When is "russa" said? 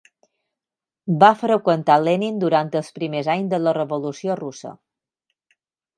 4.45-4.77